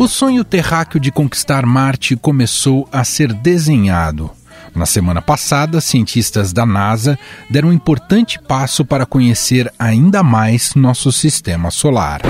[0.00, 4.30] O sonho terráqueo de conquistar Marte começou a ser desenhado.
[4.74, 7.18] Na semana passada, cientistas da NASA
[7.50, 12.22] deram um importante passo para conhecer ainda mais nosso sistema solar.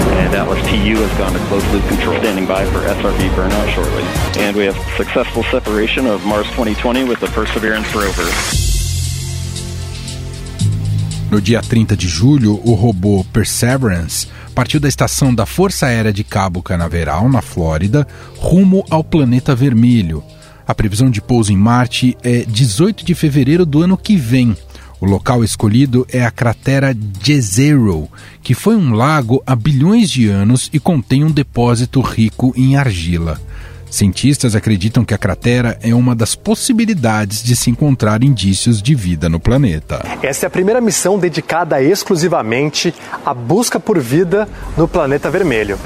[11.31, 16.25] No dia 30 de julho, o robô Perseverance partiu da estação da Força Aérea de
[16.25, 18.05] Cabo Canaveral, na Flórida,
[18.37, 20.25] rumo ao planeta vermelho.
[20.67, 24.57] A previsão de pouso em Marte é 18 de fevereiro do ano que vem.
[25.01, 28.09] O local escolhido é a cratera Jezero,
[28.43, 33.41] que foi um lago há bilhões de anos e contém um depósito rico em argila.
[33.91, 39.29] Cientistas acreditam que a cratera é uma das possibilidades de se encontrar indícios de vida
[39.29, 40.01] no planeta.
[40.23, 42.95] Essa é a primeira missão dedicada exclusivamente
[43.27, 45.77] à busca por vida no planeta vermelho.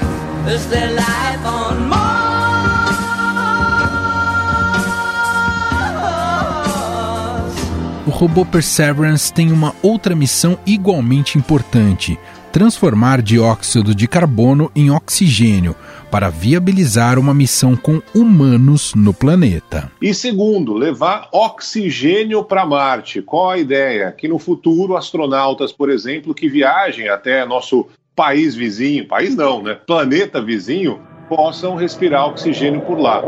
[8.05, 12.19] O robô Perseverance tem uma outra missão igualmente importante:
[12.51, 15.75] transformar dióxido de carbono em oxigênio
[16.15, 19.91] para viabilizar uma missão com humanos no planeta.
[20.01, 23.21] E segundo, levar oxigênio para Marte.
[23.21, 24.13] Qual a ideia?
[24.13, 29.77] Que no futuro astronautas, por exemplo, que viajem até nosso país vizinho, país não, né?
[29.85, 33.21] Planeta vizinho, possam respirar oxigênio por lá.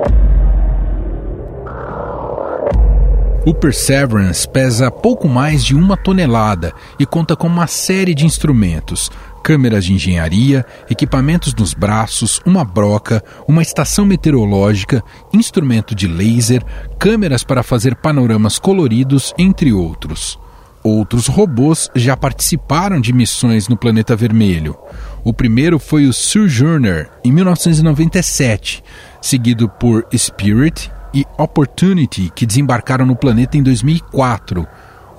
[3.48, 9.10] O Perseverance pesa pouco mais de uma tonelada e conta com uma série de instrumentos,
[9.48, 15.02] câmeras de engenharia, equipamentos nos braços, uma broca, uma estação meteorológica,
[15.34, 16.62] instrumento de laser,
[17.00, 20.38] câmeras para fazer panoramas coloridos, entre outros.
[20.84, 24.78] Outros robôs já participaram de missões no planeta vermelho.
[25.24, 28.84] O primeiro foi o Sojourner, em 1997,
[29.22, 34.68] seguido por Spirit e Opportunity, que desembarcaram no planeta em 2004.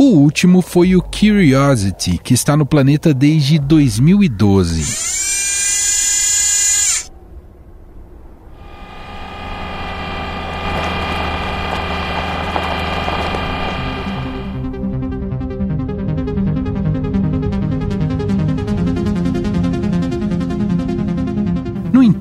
[0.01, 5.38] O último foi o Curiosity, que está no planeta desde 2012.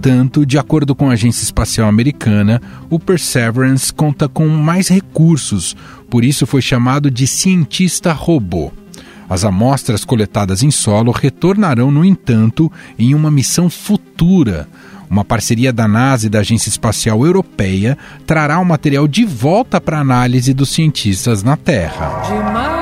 [0.08, 5.76] Entanto, de acordo com a Agência Espacial Americana, o Perseverance conta com mais recursos,
[6.10, 8.72] por isso foi chamado de cientista robô.
[9.30, 14.70] As amostras coletadas em solo retornarão, no entanto, em uma missão futura.
[15.10, 20.00] Uma parceria da NASA e da Agência Espacial Europeia trará o material de volta para
[20.00, 22.77] análise dos cientistas na Terra.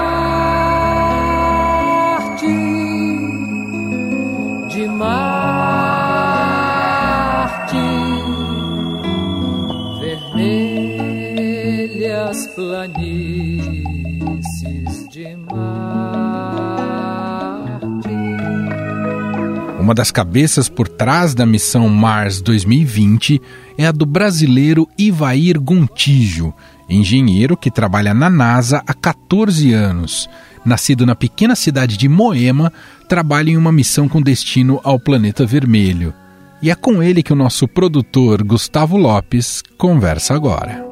[12.55, 13.95] Planícies
[15.09, 16.25] de Marte.
[19.79, 23.41] Uma das cabeças por trás da missão Mars 2020
[23.77, 26.53] é a do brasileiro Ivair Gontijo,
[26.89, 30.29] engenheiro que trabalha na NASA há 14 anos.
[30.65, 32.73] Nascido na pequena cidade de Moema,
[33.07, 36.13] trabalha em uma missão com destino ao planeta vermelho.
[36.61, 40.84] E é com ele que o nosso produtor Gustavo Lopes conversa agora.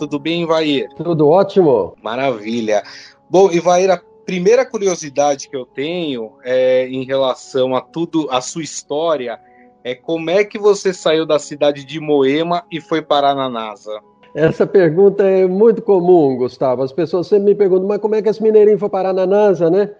[0.00, 0.88] Tudo bem, Ivair?
[0.96, 1.94] Tudo ótimo.
[2.02, 2.82] Maravilha.
[3.28, 8.62] Bom, Ivair, a primeira curiosidade que eu tenho é em relação a tudo, a sua
[8.62, 9.38] história,
[9.84, 14.00] é como é que você saiu da cidade de Moema e foi parar na NASA?
[14.34, 16.82] Essa pergunta é muito comum, Gustavo.
[16.82, 19.68] As pessoas sempre me perguntam, mas como é que esse mineirinho foi parar na NASA,
[19.68, 19.90] né?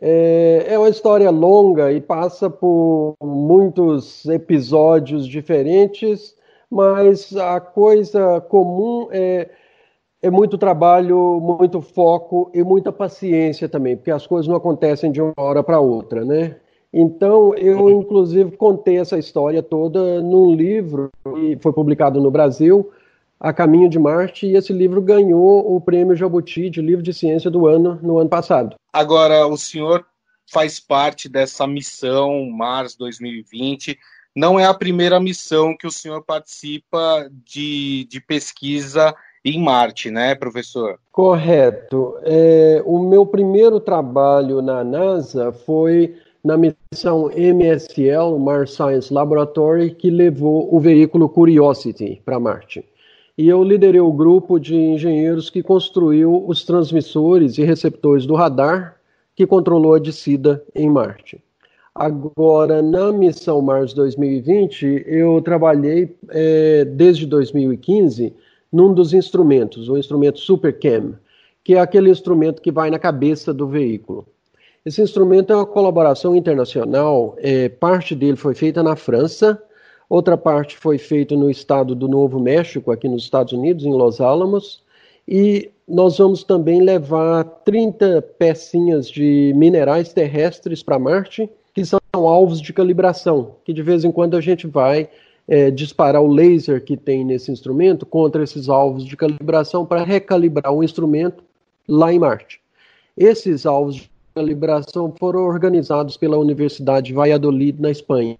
[0.00, 6.37] É, é uma história longa e passa por muitos episódios diferentes
[6.70, 9.50] mas a coisa comum é,
[10.20, 15.20] é muito trabalho, muito foco e muita paciência também, porque as coisas não acontecem de
[15.20, 16.56] uma hora para outra, né?
[16.92, 22.90] Então, eu inclusive contei essa história toda num livro que foi publicado no Brasil,
[23.38, 27.50] A Caminho de Marte, e esse livro ganhou o prêmio Jabuti de livro de ciência
[27.50, 28.76] do ano no ano passado.
[28.92, 30.04] Agora, o senhor
[30.50, 33.98] faz parte dessa missão Mars 2020
[34.38, 39.12] não é a primeira missão que o senhor participa de, de pesquisa
[39.44, 41.00] em Marte, né, professor?
[41.10, 42.14] Correto.
[42.22, 46.14] É, o meu primeiro trabalho na NASA foi
[46.44, 52.84] na missão MSL, Mars Science Laboratory, que levou o veículo Curiosity para Marte.
[53.36, 59.00] E eu liderei o grupo de engenheiros que construiu os transmissores e receptores do radar
[59.34, 61.42] que controlou a descida em Marte.
[61.98, 68.32] Agora, na missão Mars 2020, eu trabalhei é, desde 2015
[68.72, 71.14] num dos instrumentos, o instrumento SuperCam,
[71.64, 74.24] que é aquele instrumento que vai na cabeça do veículo.
[74.86, 79.60] Esse instrumento é uma colaboração internacional, é, parte dele foi feita na França,
[80.08, 84.20] outra parte foi feita no estado do Novo México, aqui nos Estados Unidos, em Los
[84.20, 84.84] Alamos,
[85.26, 91.50] e nós vamos também levar 30 pecinhas de minerais terrestres para Marte,
[92.14, 95.08] são alvos de calibração, que de vez em quando a gente vai
[95.46, 100.72] é, disparar o laser que tem nesse instrumento contra esses alvos de calibração para recalibrar
[100.72, 101.42] o instrumento
[101.88, 102.60] lá em Marte.
[103.16, 108.38] Esses alvos de calibração foram organizados pela Universidade de Valladolid, na Espanha.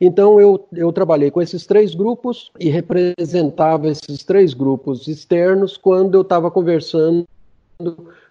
[0.00, 6.14] Então eu, eu trabalhei com esses três grupos e representava esses três grupos externos quando
[6.14, 7.26] eu estava conversando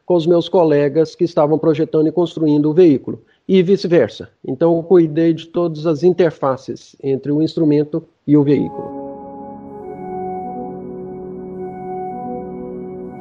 [0.06, 3.22] com os meus colegas que estavam projetando e construindo o veículo,
[3.54, 4.30] e vice-versa.
[4.48, 9.02] Então eu cuidei de todas as interfaces entre o instrumento e o veículo.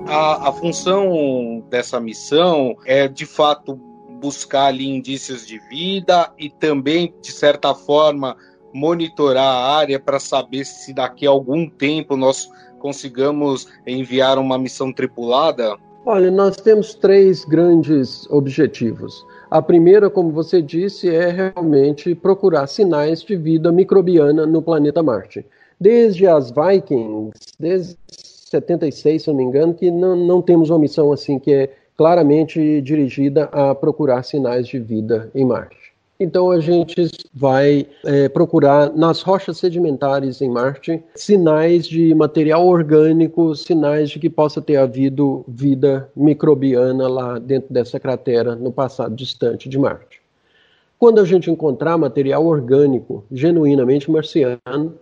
[0.06, 3.74] A, a função dessa missão é de fato
[4.20, 8.36] buscar ali indícios de vida e também, de certa forma,
[8.72, 12.48] monitorar a área para saber se daqui a algum tempo nós
[12.78, 15.76] consigamos enviar uma missão tripulada?
[16.06, 19.24] Olha, nós temos três grandes objetivos.
[19.50, 25.44] A primeira, como você disse, é realmente procurar sinais de vida microbiana no planeta Marte.
[25.80, 31.12] Desde as Vikings, desde 76, se não me engano, que não, não temos uma missão
[31.12, 35.89] assim que é claramente dirigida a procurar sinais de vida em Marte.
[36.22, 43.56] Então a gente vai é, procurar nas rochas sedimentares em Marte sinais de material orgânico,
[43.56, 49.66] sinais de que possa ter havido vida microbiana lá dentro dessa cratera no passado distante
[49.66, 50.20] de Marte.
[50.98, 54.94] Quando a gente encontrar material orgânico genuinamente marciano,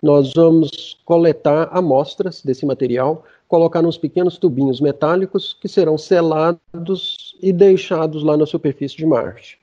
[0.00, 7.52] nós vamos coletar amostras desse material colocar nos pequenos tubinhos metálicos que serão selados e
[7.52, 9.58] deixados lá na superfície de Marte,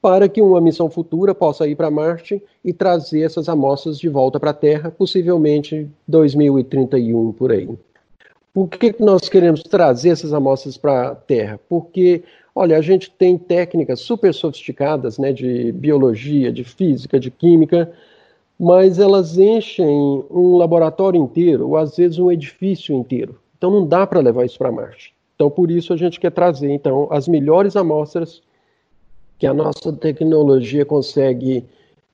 [0.00, 4.40] para que uma missão futura possa ir para Marte e trazer essas amostras de volta
[4.40, 7.68] para a Terra, possivelmente 2031 por aí.
[8.52, 11.60] Por que nós queremos trazer essas amostras para a Terra?
[11.68, 12.22] Porque,
[12.54, 17.92] olha, a gente tem técnicas super sofisticadas né, de biologia, de física, de química,
[18.58, 23.38] mas elas enchem um laboratório inteiro, ou às vezes um edifício inteiro.
[23.56, 25.14] Então não dá para levar isso para Marte.
[25.34, 28.42] Então por isso a gente quer trazer então as melhores amostras
[29.40, 31.64] que a nossa tecnologia consegue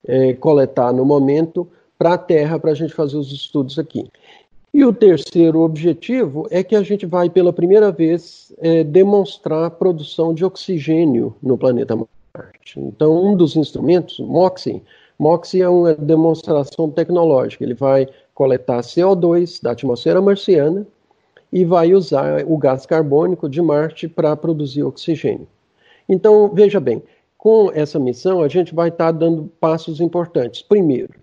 [0.07, 1.69] é, coletar no momento
[1.99, 4.09] para a Terra para a gente fazer os estudos aqui.
[4.73, 9.71] E o terceiro objetivo é que a gente vai pela primeira vez é, demonstrar a
[9.71, 12.79] produção de oxigênio no planeta Marte.
[12.79, 14.81] Então um dos instrumentos, MOXIE,
[15.19, 17.65] MOXIE é uma demonstração tecnológica.
[17.65, 20.87] Ele vai coletar CO2 da atmosfera marciana
[21.53, 25.49] e vai usar o gás carbônico de Marte para produzir oxigênio.
[26.09, 27.03] Então, veja bem,
[27.47, 30.63] com essa missão a gente vai estar tá dando passos importantes.
[30.63, 31.15] Primeiro,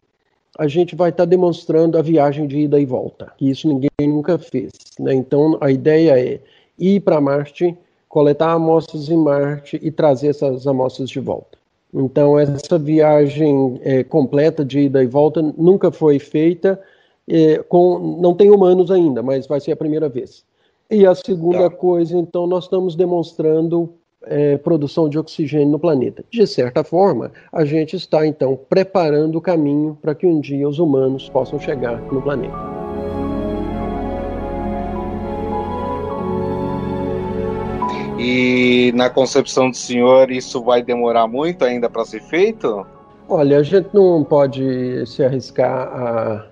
[0.58, 3.90] a gente vai estar tá demonstrando a viagem de ida e volta, que isso ninguém
[4.08, 4.72] nunca fez.
[4.98, 5.14] Né?
[5.14, 6.40] Então, a ideia é
[6.80, 7.78] ir para Marte,
[8.08, 11.58] coletar amostras em Marte e trazer essas amostras de volta.
[11.94, 16.80] Então, essa viagem é, completa de ida e volta nunca foi feita,
[17.28, 20.46] é, com, não tem humanos ainda, mas vai ser a primeira vez.
[20.90, 21.76] E a segunda tá.
[21.76, 23.94] coisa, então, nós estamos demonstrando
[24.26, 26.24] é, produção de oxigênio no planeta.
[26.30, 30.80] De certa forma, a gente está, então, preparando o caminho para que um dia os
[30.80, 32.74] humanos possam chegar no planeta.
[38.18, 42.86] E na concepção do senhor, isso vai demorar muito ainda para ser feito?
[43.28, 46.46] Olha, a gente não pode se arriscar a,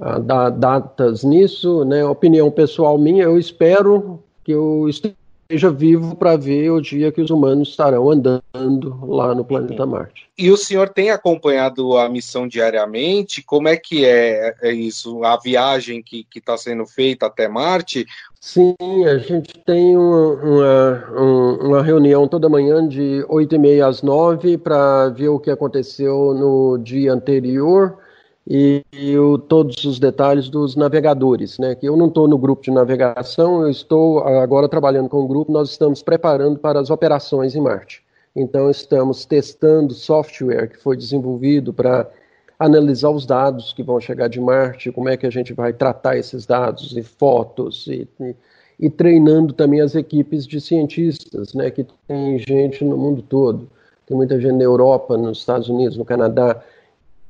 [0.00, 2.04] a dar datas nisso, né?
[2.04, 5.14] Opinião pessoal minha, eu espero que eu esteja
[5.44, 10.26] esteja vivo para ver o dia que os humanos estarão andando lá no planeta Marte.
[10.36, 13.42] E o senhor tem acompanhado a missão diariamente?
[13.42, 15.22] Como é que é, é isso?
[15.22, 18.06] A viagem que está sendo feita até Marte?
[18.40, 18.74] Sim,
[19.06, 24.58] a gente tem uma, uma, uma reunião toda manhã de 8 e meia às 9
[24.58, 27.98] para ver o que aconteceu no dia anterior
[28.46, 28.84] e,
[29.18, 31.74] o, todos os detalhes dos navegadores, né?
[31.74, 35.50] Que eu não estou no grupo de navegação, eu estou agora trabalhando com o grupo,
[35.50, 38.04] nós estamos preparando para as operações em Marte.
[38.36, 42.10] Então estamos testando software que foi desenvolvido para
[42.58, 46.16] analisar os dados que vão chegar de Marte, como é que a gente vai tratar
[46.16, 48.34] esses dados e fotos e, e,
[48.78, 53.68] e treinando também as equipes de cientistas, né, que tem gente no mundo todo.
[54.06, 56.62] Tem muita gente na Europa, nos Estados Unidos, no Canadá.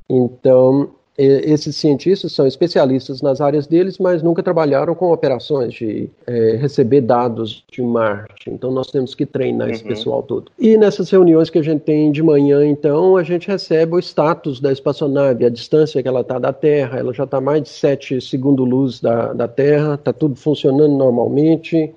[0.09, 6.57] Então, esses cientistas são especialistas nas áreas deles, mas nunca trabalharam com operações de é,
[6.57, 8.49] receber dados de Marte.
[8.49, 9.73] Então nós temos que treinar uhum.
[9.73, 10.51] esse pessoal todo.
[10.59, 14.59] E nessas reuniões que a gente tem de manhã, então, a gente recebe o status
[14.59, 16.99] da espaçonave, a distância que ela está da Terra.
[16.99, 21.93] Ela já está mais de 7 segundos-luz da, da Terra, está tudo funcionando normalmente.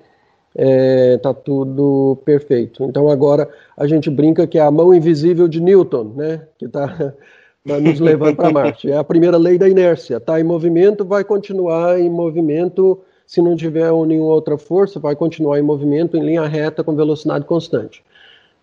[0.55, 2.83] Está é, tá tudo perfeito.
[2.83, 6.41] Então agora a gente brinca que é a mão invisível de Newton, né?
[6.57, 7.13] Que está
[7.65, 8.89] nos levando para Marte.
[8.89, 10.17] É a primeira lei da inércia.
[10.17, 12.99] Está em movimento, vai continuar em movimento.
[13.25, 17.45] Se não tiver nenhuma outra força, vai continuar em movimento em linha reta com velocidade
[17.45, 18.03] constante.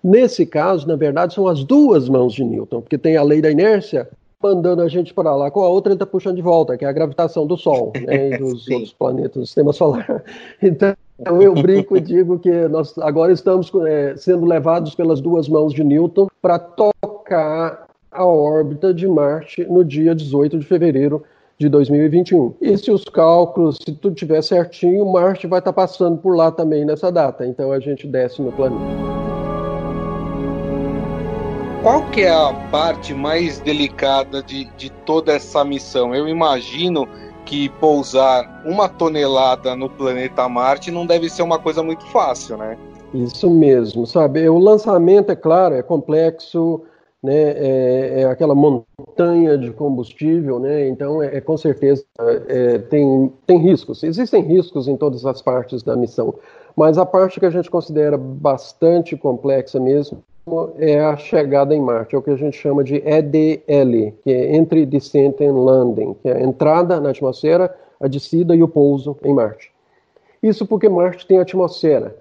[0.03, 3.50] Nesse caso, na verdade, são as duas mãos de Newton, porque tem a lei da
[3.50, 4.09] inércia
[4.43, 6.88] mandando a gente para lá, com a outra ele está puxando de volta, que é
[6.88, 10.23] a gravitação do Sol né, e dos outros planetas do sistema solar.
[10.62, 15.73] Então, eu brinco e digo que nós agora estamos é, sendo levados pelas duas mãos
[15.73, 17.86] de Newton para tocar
[18.16, 21.23] a órbita de Marte no dia 18 de fevereiro
[21.58, 22.54] de 2021.
[22.61, 26.85] E se os cálculos, se tudo estiver certinho, Marte vai estar passando por lá também
[26.85, 27.46] nessa data.
[27.46, 29.06] Então a gente desce no planeta.
[31.82, 36.14] Qual que é a parte mais delicada de, de toda essa missão?
[36.14, 37.06] Eu imagino
[37.44, 42.76] que pousar uma tonelada no planeta Marte não deve ser uma coisa muito fácil, né?
[43.14, 44.49] Isso mesmo, sabe?
[44.49, 46.82] O lançamento, é claro, é complexo,
[47.26, 52.04] né, é, é, aquela montanha de combustível, né, então é, é com certeza
[52.47, 56.35] é, tem, tem riscos, existem riscos em todas as partes da missão,
[56.76, 60.23] mas a parte que a gente considera bastante complexa mesmo
[60.78, 64.54] é a chegada em Marte, é o que a gente chama de EDL, que é
[64.54, 69.16] Entry, Descent and Landing, que é a entrada na atmosfera, a descida e o pouso
[69.25, 69.73] em Marte.
[70.40, 72.16] Isso porque Marte tem atmosfera,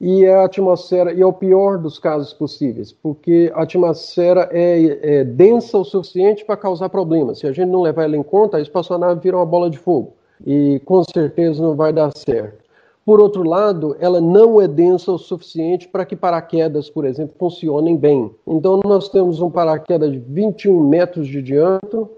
[0.00, 5.24] e a atmosfera, e é o pior dos casos possíveis, porque a atmosfera é, é
[5.24, 7.38] densa o suficiente para causar problemas.
[7.38, 10.12] Se a gente não levar ela em conta, a espaçonave vira uma bola de fogo
[10.44, 12.66] e com certeza não vai dar certo.
[13.06, 17.96] Por outro lado, ela não é densa o suficiente para que paraquedas, por exemplo, funcionem
[17.96, 18.34] bem.
[18.44, 22.10] Então, nós temos um paraquedas de 21 metros de diâmetro,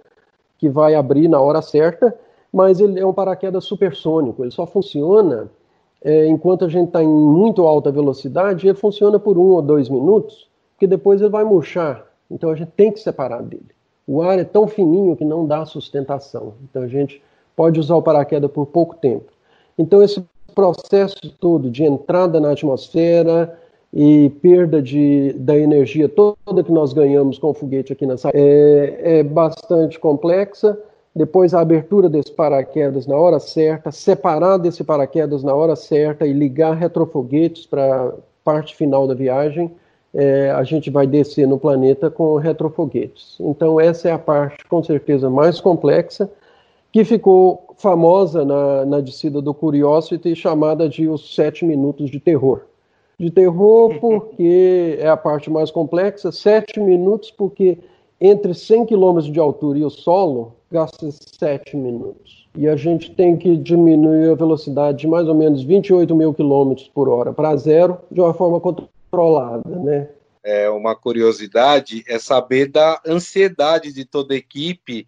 [0.57, 2.19] que vai abrir na hora certa,
[2.51, 5.51] mas ele é um paraquedas supersônico, ele só funciona
[6.03, 9.89] é, enquanto a gente está em muito alta velocidade, ele funciona por um ou dois
[9.89, 12.07] minutos, porque depois ele vai murchar.
[12.31, 13.67] Então a gente tem que separar dele.
[14.07, 16.55] O ar é tão fininho que não dá sustentação.
[16.65, 17.23] Então a gente
[17.57, 19.33] pode usar o paraquedas por pouco tempo.
[19.77, 20.25] Então esse
[20.55, 23.59] processo todo de entrada na atmosfera
[23.93, 29.19] e perda de, da energia toda que nós ganhamos com o foguete aqui nessa é,
[29.19, 30.79] é bastante complexa
[31.19, 36.33] depois a abertura desse paraquedas na hora certa, separar desse paraquedas na hora certa e
[36.33, 38.13] ligar retrofoguetes para a
[38.45, 39.71] parte final da viagem,
[40.15, 43.37] é, a gente vai descer no planeta com retrofoguetes.
[43.41, 46.31] Então essa é a parte com certeza mais complexa,
[46.93, 52.63] que ficou famosa na, na descida do Curiosity, chamada de os sete minutos de terror.
[53.19, 57.79] De terror porque é a parte mais complexa, sete minutos porque
[58.21, 62.49] entre 100 km de altura e o solo, gasta 7 minutos.
[62.57, 66.89] E a gente tem que diminuir a velocidade de mais ou menos 28 mil quilômetros
[66.89, 70.09] por hora para zero de uma forma controlada, né?
[70.43, 75.07] É uma curiosidade é saber da ansiedade de toda a equipe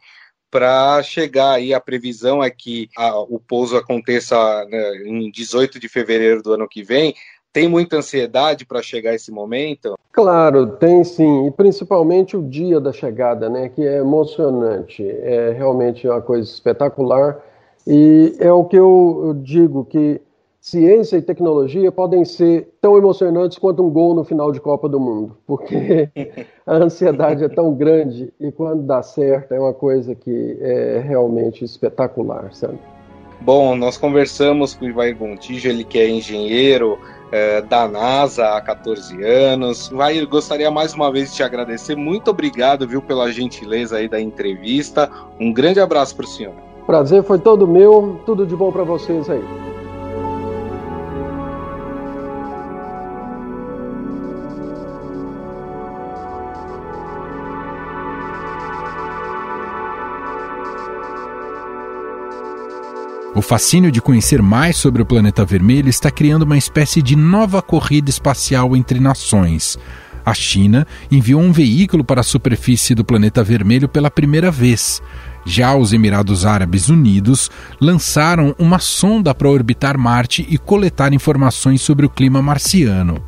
[0.50, 1.72] para chegar aí.
[1.72, 4.36] A previsão é que a, o pouso aconteça
[4.66, 7.14] né, em 18 de fevereiro do ano que vem.
[7.52, 9.98] Tem muita ansiedade para chegar esse momento?
[10.12, 16.06] Claro, tem sim, e principalmente o dia da chegada, né, que é emocionante, é realmente
[16.06, 17.38] uma coisa espetacular,
[17.86, 20.20] e é o que eu, eu digo, que
[20.60, 25.00] ciência e tecnologia podem ser tão emocionantes quanto um gol no final de Copa do
[25.00, 26.08] Mundo, porque
[26.66, 31.64] a ansiedade é tão grande e quando dá certo é uma coisa que é realmente
[31.64, 32.78] espetacular, sabe?
[33.40, 36.98] Bom, nós conversamos com o Ivair Gontijo, ele que é engenheiro,
[37.32, 39.88] é, da NASA há 14 anos.
[39.88, 41.96] Vai, gostaria mais uma vez de te agradecer.
[41.96, 45.10] Muito obrigado, viu, pela gentileza aí da entrevista.
[45.38, 46.54] Um grande abraço para o senhor.
[46.86, 48.20] Prazer foi todo meu.
[48.26, 49.69] Tudo de bom para vocês aí.
[63.40, 67.62] O fascínio de conhecer mais sobre o planeta vermelho está criando uma espécie de nova
[67.62, 69.78] corrida espacial entre nações.
[70.26, 75.00] A China enviou um veículo para a superfície do planeta vermelho pela primeira vez.
[75.46, 82.04] Já os Emirados Árabes Unidos lançaram uma sonda para orbitar Marte e coletar informações sobre
[82.04, 83.24] o clima marciano.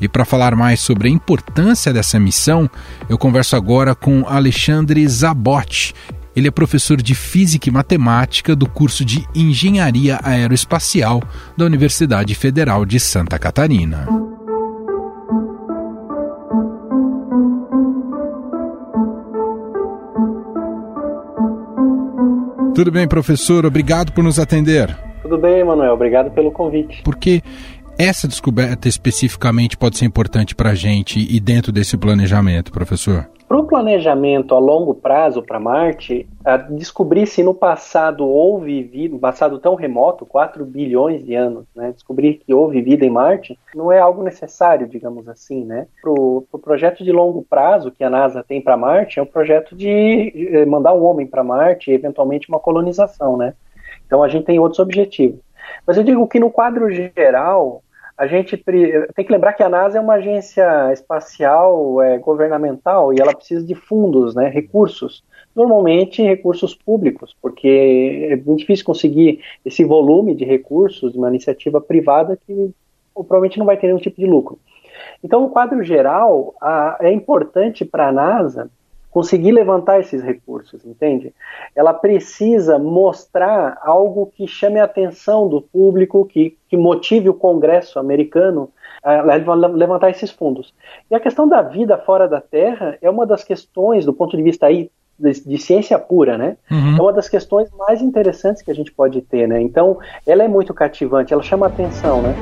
[0.00, 2.70] E para falar mais sobre a importância dessa missão,
[3.08, 5.92] eu converso agora com Alexandre Zabot.
[6.36, 11.22] Ele é professor de Física e Matemática do curso de Engenharia Aeroespacial
[11.56, 14.06] da Universidade Federal de Santa Catarina.
[22.74, 23.64] Tudo bem, professor?
[23.64, 24.94] Obrigado por nos atender.
[25.22, 25.94] Tudo bem, Manuel.
[25.94, 27.00] Obrigado pelo convite.
[27.02, 27.42] Porque
[27.98, 33.28] essa descoberta especificamente pode ser importante para a gente e dentro desse planejamento, professor?
[33.48, 36.28] Para o planejamento a longo prazo para Marte,
[36.70, 41.92] descobrir se no passado houve vida, um passado tão remoto, 4 bilhões de anos, né,
[41.92, 45.64] descobrir que houve vida em Marte, não é algo necessário, digamos assim.
[45.64, 45.86] Né?
[46.02, 49.26] Para o pro projeto de longo prazo que a NASA tem para Marte, é um
[49.26, 53.36] projeto de eh, mandar um homem para Marte e eventualmente uma colonização.
[53.36, 53.54] Né?
[54.04, 55.38] Então a gente tem outros objetivos.
[55.86, 57.82] Mas eu digo que no quadro geral,
[58.16, 63.20] a gente tem que lembrar que a NASA é uma agência espacial é, governamental e
[63.20, 65.22] ela precisa de fundos, né, recursos.
[65.54, 71.80] Normalmente recursos públicos, porque é muito difícil conseguir esse volume de recursos de uma iniciativa
[71.80, 72.70] privada que
[73.14, 74.58] provavelmente não vai ter nenhum tipo de lucro.
[75.22, 78.70] Então, no quadro geral, a, é importante para a NASA
[79.16, 81.32] conseguir levantar esses recursos, entende?
[81.74, 87.98] Ela precisa mostrar algo que chame a atenção do público, que, que motive o Congresso
[87.98, 88.68] americano
[89.02, 89.22] a
[89.68, 90.74] levantar esses fundos.
[91.10, 94.42] E a questão da vida fora da Terra é uma das questões, do ponto de
[94.42, 96.58] vista aí de, de ciência pura, né?
[96.70, 96.98] Uhum.
[96.98, 99.62] É uma das questões mais interessantes que a gente pode ter, né?
[99.62, 99.96] Então,
[100.26, 102.34] ela é muito cativante, ela chama a atenção, né?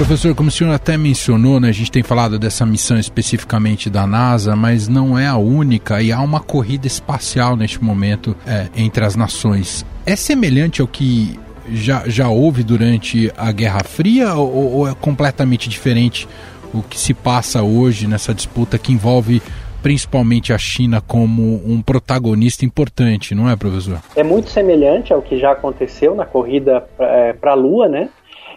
[0.00, 4.06] Professor, como o senhor até mencionou, né, a gente tem falado dessa missão especificamente da
[4.06, 9.04] NASA, mas não é a única e há uma corrida espacial neste momento é, entre
[9.04, 9.84] as nações.
[10.06, 11.38] É semelhante ao que
[11.70, 16.26] já, já houve durante a Guerra Fria ou, ou é completamente diferente
[16.72, 19.42] o que se passa hoje nessa disputa que envolve
[19.82, 24.00] principalmente a China como um protagonista importante, não é, professor?
[24.16, 28.08] É muito semelhante ao que já aconteceu na corrida para é, a Lua, né?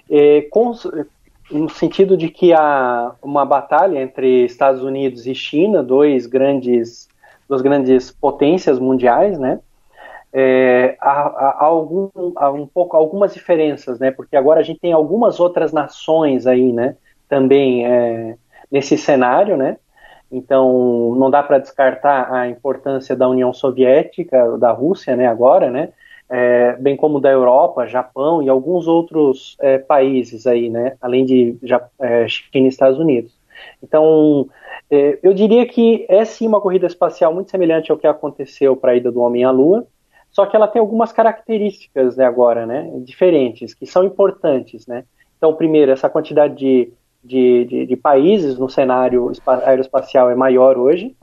[0.10, 0.74] É, com,
[1.54, 7.08] no sentido de que há uma batalha entre Estados Unidos e China, dois grandes,
[7.48, 9.60] duas grandes potências mundiais, né?
[10.36, 14.10] É, há, há, algum, há um pouco algumas diferenças, né?
[14.10, 16.96] Porque agora a gente tem algumas outras nações aí, né?
[17.30, 18.36] Também é,
[18.72, 19.78] nesse cenário, né?
[20.32, 25.28] Então não dá para descartar a importância da União Soviética, da Rússia, né?
[25.28, 25.90] Agora, né?
[26.34, 31.56] É, bem como da Europa, Japão e alguns outros é, países aí, né, além de
[32.02, 33.32] é, China e Estados Unidos.
[33.84, 34.50] Então,
[34.90, 38.94] é, eu diria que é sim uma corrida espacial muito semelhante ao que aconteceu para
[38.94, 39.86] a ida do homem à Lua,
[40.32, 45.04] só que ela tem algumas características né, agora, né, diferentes, que são importantes, né.
[45.38, 46.92] Então, primeiro, essa quantidade de,
[47.24, 51.16] de, de, de países no cenário aeroespacial é maior hoje.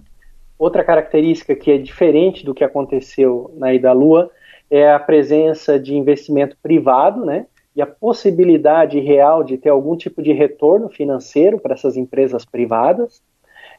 [0.56, 4.30] Outra característica que é diferente do que aconteceu na ida à Lua
[4.70, 7.46] é a presença de investimento privado, né?
[7.74, 13.22] E a possibilidade real de ter algum tipo de retorno financeiro para essas empresas privadas.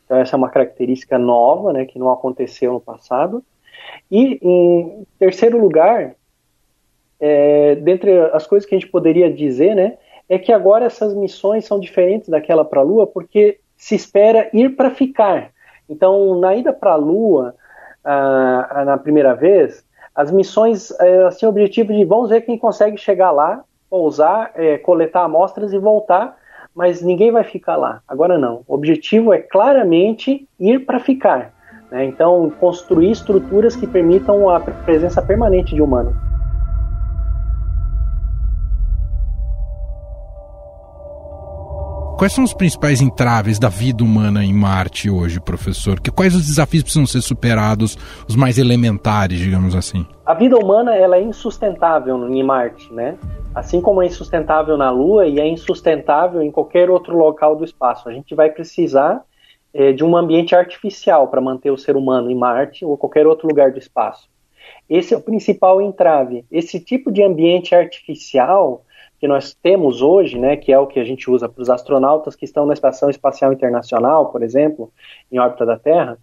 [0.05, 3.43] Então, essa é uma característica nova, né, que não aconteceu no passado.
[4.09, 6.15] E, em terceiro lugar,
[7.19, 11.65] é, dentre as coisas que a gente poderia dizer, né, é que agora essas missões
[11.65, 15.51] são diferentes daquela para a Lua, porque se espera ir para ficar.
[15.87, 17.55] Então, na ida para a Lua,
[18.03, 22.97] ah, na primeira vez, as missões é, assim, o objetivo de vamos ver quem consegue
[22.97, 26.37] chegar lá, pousar, é, coletar amostras e voltar,
[26.73, 28.01] mas ninguém vai ficar lá.
[28.07, 28.63] Agora não.
[28.67, 31.53] O objetivo é claramente ir para ficar.
[31.89, 32.05] Né?
[32.05, 36.30] Então, construir estruturas que permitam a presença permanente de humanos.
[42.21, 45.99] Quais são os principais entraves da vida humana em Marte hoje, professor?
[45.99, 47.97] Que, quais os desafios precisam ser superados,
[48.29, 50.05] os mais elementares, digamos assim?
[50.23, 53.17] A vida humana ela é insustentável em Marte, né?
[53.55, 58.07] Assim como é insustentável na Lua e é insustentável em qualquer outro local do espaço.
[58.07, 59.23] A gente vai precisar
[59.73, 63.47] é, de um ambiente artificial para manter o ser humano em Marte ou qualquer outro
[63.47, 64.29] lugar do espaço.
[64.87, 66.45] Esse é o principal entrave.
[66.51, 68.83] Esse tipo de ambiente artificial
[69.21, 72.35] que nós temos hoje, né, que é o que a gente usa para os astronautas
[72.35, 74.91] que estão na Estação Espacial Internacional, por exemplo,
[75.31, 76.17] em órbita da Terra,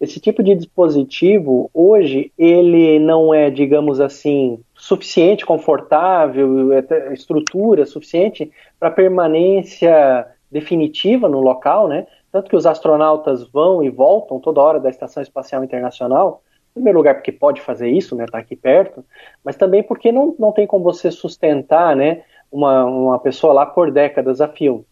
[0.00, 8.50] esse tipo de dispositivo hoje ele não é, digamos assim, suficiente, confortável, é, estrutura suficiente
[8.78, 12.06] para permanência definitiva no local, né?
[12.30, 16.98] Tanto que os astronautas vão e voltam toda hora da Estação Espacial Internacional Em primeiro
[16.98, 19.04] lugar, porque pode fazer isso, né, tá aqui perto,
[19.44, 23.90] mas também porque não, não tem como você sustentar, né, uma, uma pessoa lá por
[23.90, 24.84] décadas a fio.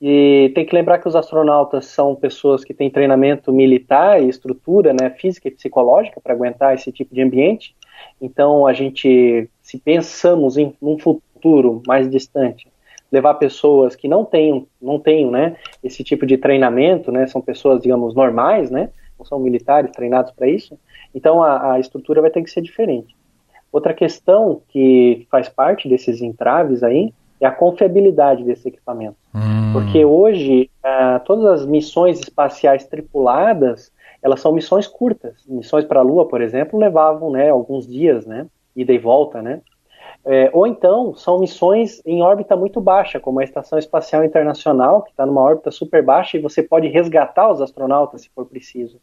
[0.00, 4.92] E tem que lembrar que os astronautas são pessoas que têm treinamento militar e estrutura
[4.92, 7.74] né, física e psicológica para aguentar esse tipo de ambiente.
[8.20, 12.68] Então, a gente, se pensamos em um futuro mais distante,
[13.10, 17.80] levar pessoas que não tenham, não tenham né, esse tipo de treinamento, né, são pessoas,
[17.80, 20.78] digamos, normais, né, não são militares treinados para isso,
[21.14, 23.16] então a, a estrutura vai ter que ser diferente.
[23.72, 29.16] Outra questão que faz parte desses entraves aí é a confiabilidade desse equipamento.
[29.34, 29.72] Hum.
[29.72, 35.44] Porque hoje, uh, todas as missões espaciais tripuladas, elas são missões curtas.
[35.46, 39.60] Missões para a Lua, por exemplo, levavam né, alguns dias, né, ida e volta, né.
[40.24, 45.10] É, ou então, são missões em órbita muito baixa, como a Estação Espacial Internacional, que
[45.10, 49.00] está numa órbita super baixa e você pode resgatar os astronautas se for preciso.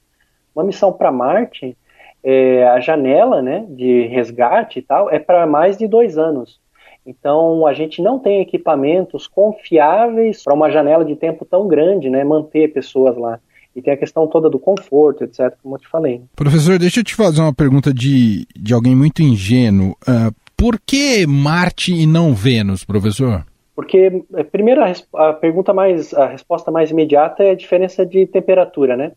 [0.54, 1.78] Uma missão para Marte,
[2.26, 6.60] é, a janela né, de resgate e tal é para mais de dois anos.
[7.06, 12.24] Então, a gente não tem equipamentos confiáveis para uma janela de tempo tão grande, né,
[12.24, 13.40] manter pessoas lá.
[13.76, 16.22] E tem a questão toda do conforto, etc., como eu te falei.
[16.36, 19.92] Professor, deixa eu te fazer uma pergunta de, de alguém muito ingênuo.
[20.02, 23.46] Uh, por que Marte e não Vênus, professor?
[23.76, 28.26] Porque, é, primeiro, a, a, pergunta mais, a resposta mais imediata é a diferença de
[28.26, 29.12] temperatura, né?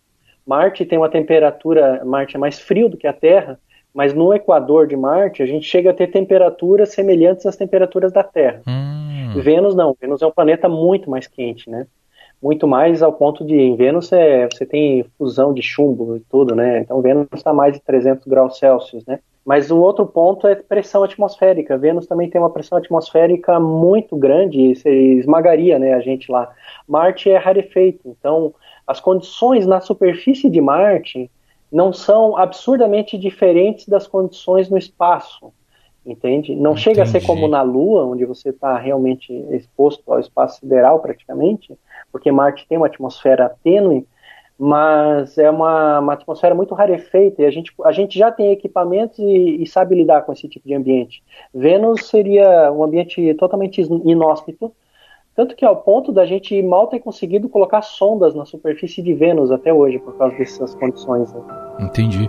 [0.48, 3.60] Marte tem uma temperatura, Marte é mais frio do que a Terra,
[3.92, 8.24] mas no equador de Marte a gente chega a ter temperaturas semelhantes às temperaturas da
[8.24, 8.62] Terra.
[8.66, 9.38] Hum.
[9.42, 11.86] Vênus não, Vênus é um planeta muito mais quente, né?
[12.42, 16.54] Muito mais ao ponto de em Vênus é, você tem fusão de chumbo e tudo,
[16.54, 16.78] né?
[16.78, 19.18] Então Vênus está mais de 300 graus Celsius, né?
[19.48, 21.78] Mas o outro ponto é pressão atmosférica.
[21.78, 26.52] Vênus também tem uma pressão atmosférica muito grande e esmagaria, né, a gente lá.
[26.86, 28.52] Marte é rarefeito, então
[28.86, 31.30] as condições na superfície de Marte
[31.72, 35.50] não são absurdamente diferentes das condições no espaço,
[36.04, 36.54] entende?
[36.54, 36.82] Não Entendi.
[36.82, 41.74] chega a ser como na Lua, onde você está realmente exposto ao espaço sideral praticamente,
[42.12, 44.06] porque Marte tem uma atmosfera tênue,
[44.58, 49.18] mas é uma, uma atmosfera muito rarefeita e a gente, a gente já tem equipamentos
[49.20, 51.22] e, e sabe lidar com esse tipo de ambiente.
[51.54, 54.72] Vênus seria um ambiente totalmente inóspito,
[55.36, 59.52] tanto que ao ponto da gente mal ter conseguido colocar sondas na superfície de Vênus
[59.52, 61.32] até hoje, por causa dessas condições.
[61.32, 61.40] Né?
[61.78, 62.28] Entendi.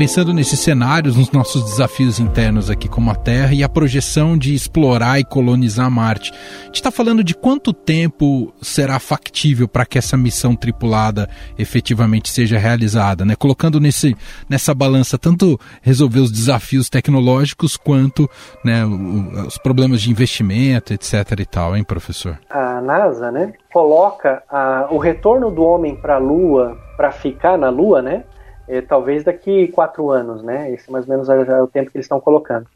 [0.00, 4.54] Pensando nesses cenários, nos nossos desafios internos aqui como a Terra e a projeção de
[4.54, 6.32] explorar e colonizar Marte.
[6.32, 12.30] A gente está falando de quanto tempo será factível para que essa missão tripulada efetivamente
[12.30, 13.36] seja realizada, né?
[13.36, 14.16] Colocando nesse,
[14.48, 18.26] nessa balança tanto resolver os desafios tecnológicos quanto
[18.64, 21.40] né, os problemas de investimento, etc.
[21.40, 22.38] e tal, hein, professor?
[22.48, 27.68] A NASA, né, coloca a, o retorno do homem para a Lua, para ficar na
[27.68, 28.24] Lua, né?
[28.70, 30.70] É, talvez daqui quatro anos, né?
[30.70, 32.66] Esse mais ou menos é, é o tempo que eles estão colocando.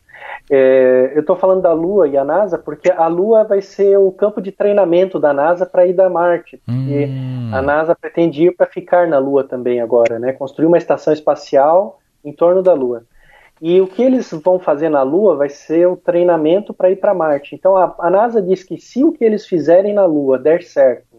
[0.50, 4.10] É, eu estou falando da Lua e a NASA porque a Lua vai ser o
[4.10, 6.60] campo de treinamento da NASA para ir da Marte.
[6.66, 7.50] Porque hum.
[7.52, 10.32] a NASA pretende ir para ficar na Lua também agora, né?
[10.32, 13.04] Construir uma estação espacial em torno da Lua.
[13.62, 17.14] E o que eles vão fazer na Lua vai ser o treinamento para ir para
[17.14, 17.54] Marte.
[17.54, 21.13] Então a, a NASA diz que se o que eles fizerem na Lua der certo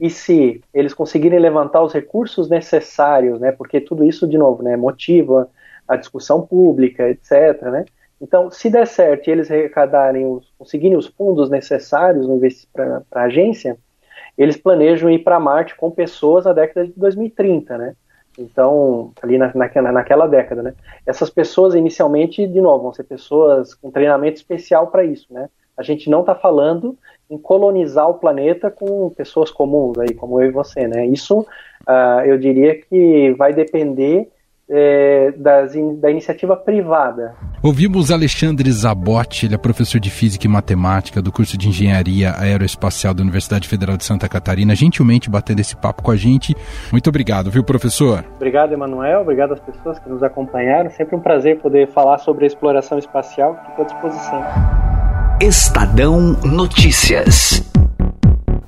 [0.00, 4.76] e se eles conseguirem levantar os recursos necessários, né, porque tudo isso, de novo, né,
[4.76, 5.48] motiva
[5.86, 7.84] a discussão pública, etc., né,
[8.20, 12.26] então, se der certo e eles arrecadarem, os, conseguirem os fundos necessários
[12.72, 13.78] para a agência,
[14.36, 17.94] eles planejam ir para Marte com pessoas na década de 2030, né?
[18.36, 20.74] Então, ali na, naquela, naquela década, né?
[21.06, 25.48] Essas pessoas, inicialmente, de novo, vão ser pessoas com treinamento especial para isso, né?
[25.78, 26.96] A gente não está falando
[27.30, 31.06] em colonizar o planeta com pessoas comuns aí, como eu e você, né?
[31.06, 34.28] Isso, uh, eu diria que vai depender
[34.70, 37.34] é, das, da iniciativa privada.
[37.62, 43.14] Ouvimos Alexandre Zabotti, ele é professor de Física e Matemática do curso de Engenharia Aeroespacial
[43.14, 46.54] da Universidade Federal de Santa Catarina, gentilmente batendo esse papo com a gente.
[46.92, 48.24] Muito obrigado, viu, professor?
[48.36, 49.22] Obrigado, Emanuel.
[49.22, 50.90] Obrigado às pessoas que nos acompanharam.
[50.90, 53.58] Sempre um prazer poder falar sobre a exploração espacial.
[53.64, 54.87] Fico à disposição.
[55.40, 57.62] Estadão Notícias.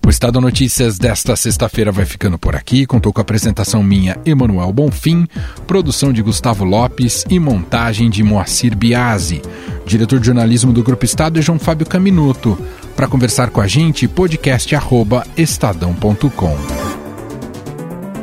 [0.07, 2.87] O Estadão Notícias desta sexta-feira vai ficando por aqui.
[2.87, 5.27] Contou com a apresentação minha, Emanuel Bonfim,
[5.67, 9.43] produção de Gustavo Lopes e montagem de Moacir Biasi.
[9.85, 12.57] Diretor de jornalismo do Grupo Estado é João Fábio Caminuto.
[12.95, 16.57] Para conversar com a gente, podcast@estadão.com.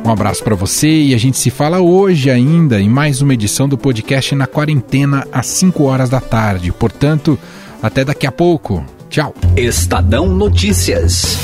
[0.06, 3.68] Um abraço para você e a gente se fala hoje ainda em mais uma edição
[3.68, 6.72] do podcast na quarentena às 5 horas da tarde.
[6.72, 7.38] Portanto,
[7.82, 8.84] até daqui a pouco.
[9.08, 9.34] Tchau.
[9.56, 11.38] Estadão Notícias.